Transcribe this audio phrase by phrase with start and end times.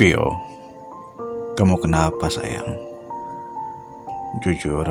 [0.00, 0.32] Vio,
[1.60, 2.72] kamu kenapa sayang?
[4.40, 4.88] Jujur,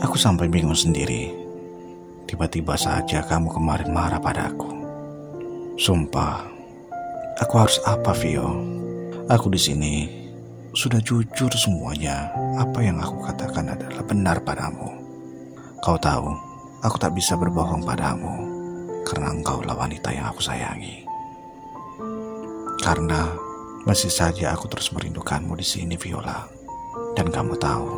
[0.00, 1.28] aku sampai bingung sendiri.
[2.24, 4.72] Tiba-tiba saja kamu kemarin marah padaku.
[5.76, 6.48] Sumpah,
[7.44, 8.56] aku harus apa Vio?
[9.28, 10.08] Aku di sini
[10.72, 12.32] sudah jujur semuanya.
[12.56, 14.96] Apa yang aku katakan adalah benar padamu.
[15.84, 16.32] Kau tahu,
[16.80, 18.48] aku tak bisa berbohong padamu
[19.04, 21.04] karena engkaulah wanita yang aku sayangi.
[22.80, 23.51] Karena
[23.82, 26.46] masih saja aku terus merindukanmu di sini, Viola.
[27.18, 27.88] Dan kamu tahu,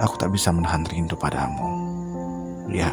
[0.00, 1.68] aku tak bisa menahan rindu padamu.
[2.72, 2.90] Ya,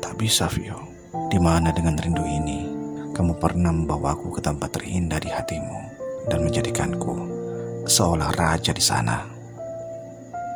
[0.00, 0.80] tak bisa, Vio.
[1.28, 2.64] Di mana dengan rindu ini,
[3.12, 5.78] kamu pernah membawaku ke tempat terindah di hatimu
[6.32, 7.14] dan menjadikanku
[7.84, 9.28] seolah raja di sana.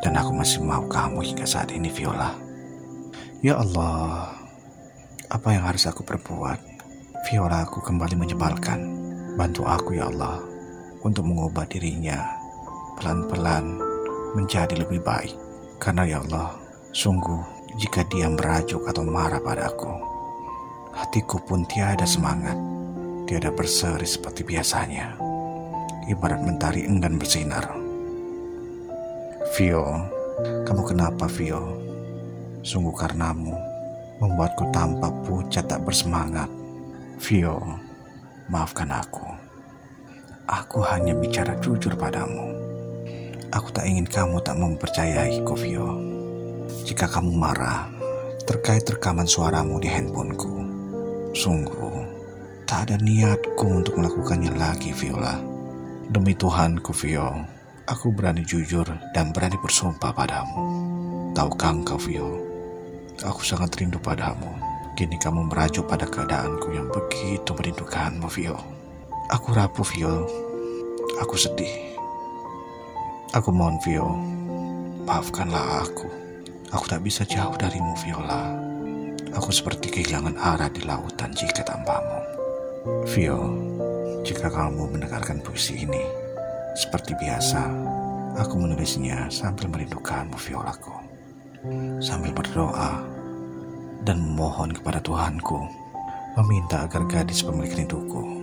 [0.01, 2.33] Dan aku masih mau kamu hingga saat ini, Viola.
[3.45, 4.33] Ya Allah,
[5.29, 6.59] apa yang harus aku perbuat?
[7.29, 9.02] Viola aku kembali menyebalkan.
[9.33, 10.45] Bantu aku ya Allah
[11.01, 12.21] untuk mengubah dirinya
[13.01, 13.81] pelan-pelan
[14.37, 15.35] menjadi lebih baik.
[15.83, 16.55] Karena ya Allah,
[16.95, 17.43] sungguh
[17.81, 19.91] jika dia merajuk atau marah padaku,
[20.95, 22.55] hatiku pun tiada semangat,
[23.27, 25.17] tiada berseri seperti biasanya.
[26.07, 27.67] Ibarat mentari enggan bersinar.
[29.57, 29.85] Vio,
[30.69, 31.79] kamu kenapa Vio?
[32.63, 33.55] Sungguh karenamu
[34.23, 36.47] membuatku tampak pucat tak bersemangat.
[37.19, 37.59] Vio,
[38.53, 39.25] Maafkan aku.
[40.45, 42.53] Aku hanya bicara jujur padamu.
[43.49, 45.97] Aku tak ingin kamu tak mempercayai, Kovio.
[46.85, 47.89] Jika kamu marah
[48.45, 50.69] terkait rekaman suaramu di handphoneku,
[51.33, 51.97] sungguh
[52.69, 55.41] tak ada niatku untuk melakukannya lagi, Viola.
[56.13, 57.33] Demi Tuhan, Vio,
[57.89, 58.85] aku berani jujur
[59.17, 60.61] dan berani bersumpah padamu.
[61.33, 62.37] Tahukah engkau, Vio,
[63.25, 64.72] aku sangat rindu padamu.
[64.93, 68.61] Kini kamu merajuk pada keadaanku yang begitu merindukanmu, Vio.
[69.33, 70.29] Aku rapuh, Vio.
[71.17, 71.97] Aku sedih.
[73.33, 74.05] Aku mohon, Vio.
[75.09, 76.09] Maafkanlah aku.
[76.77, 78.53] Aku tak bisa jauh darimu, Viola.
[79.33, 82.21] Aku seperti kehilangan arah di lautan jika tanpamu.
[83.09, 83.41] Vio,
[84.29, 86.05] jika kamu mendengarkan puisi ini,
[86.77, 87.65] seperti biasa,
[88.37, 90.97] aku menulisnya sambil merindukanmu, Violaku.
[92.05, 93.12] Sambil berdoa,
[94.03, 95.63] dan memohon kepada Tuhanku,
[96.43, 98.43] meminta agar gadis pemilik rinduku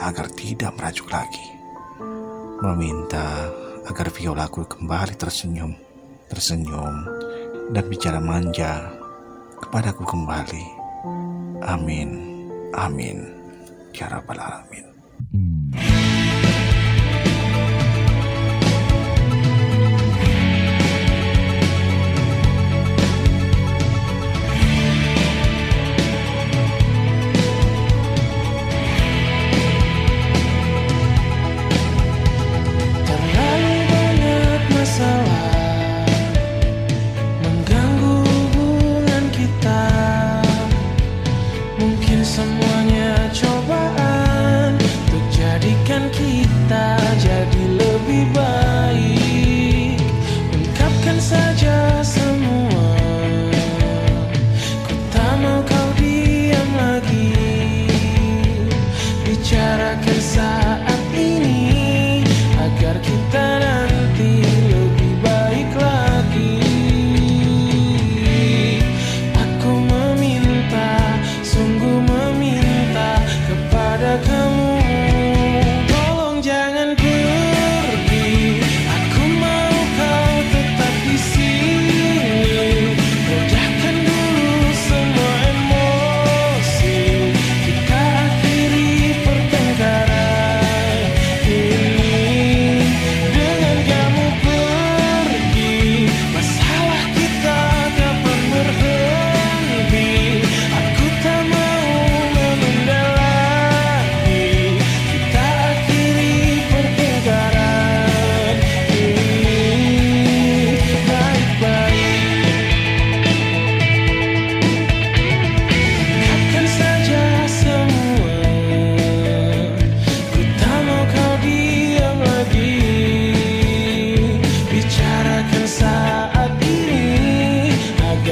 [0.00, 1.46] agar tidak merajuk lagi,
[2.60, 3.48] meminta
[3.88, 5.72] agar Violaku kembali tersenyum,
[6.28, 6.94] tersenyum
[7.72, 8.92] dan bicara manja
[9.60, 10.64] kepadaku kembali.
[11.64, 12.08] Amin,
[12.76, 13.18] amin,
[13.92, 14.95] ya Rabbal Alamin.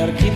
[0.05, 0.34] Saat ini agar kita